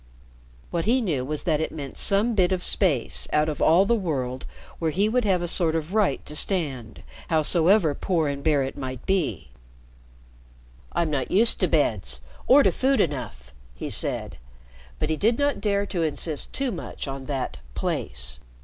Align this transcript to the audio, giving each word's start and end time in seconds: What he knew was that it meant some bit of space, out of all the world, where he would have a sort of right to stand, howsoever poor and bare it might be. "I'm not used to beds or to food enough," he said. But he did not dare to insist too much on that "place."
What 0.71 0.85
he 0.85 0.99
knew 0.99 1.23
was 1.23 1.43
that 1.43 1.61
it 1.61 1.71
meant 1.71 1.95
some 1.95 2.33
bit 2.33 2.51
of 2.51 2.63
space, 2.63 3.27
out 3.31 3.47
of 3.47 3.61
all 3.61 3.85
the 3.85 3.93
world, 3.93 4.47
where 4.79 4.89
he 4.89 5.07
would 5.07 5.25
have 5.25 5.43
a 5.43 5.47
sort 5.47 5.75
of 5.75 5.93
right 5.93 6.25
to 6.25 6.35
stand, 6.35 7.03
howsoever 7.29 7.93
poor 7.93 8.27
and 8.27 8.43
bare 8.43 8.63
it 8.63 8.75
might 8.75 9.05
be. 9.05 9.51
"I'm 10.91 11.11
not 11.11 11.29
used 11.29 11.59
to 11.59 11.67
beds 11.67 12.19
or 12.47 12.63
to 12.63 12.71
food 12.71 12.99
enough," 12.99 13.53
he 13.75 13.91
said. 13.91 14.39
But 14.97 15.11
he 15.11 15.17
did 15.17 15.37
not 15.37 15.61
dare 15.61 15.85
to 15.85 16.01
insist 16.01 16.51
too 16.51 16.71
much 16.71 17.07
on 17.07 17.25
that 17.27 17.57
"place." 17.75 18.39